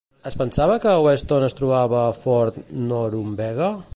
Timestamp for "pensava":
0.41-0.77